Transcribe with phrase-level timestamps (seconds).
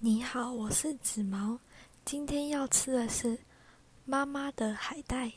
[0.00, 1.58] 你好我是紫毛。
[2.04, 3.36] 今天要吃的是
[4.04, 5.32] 妈妈的海带。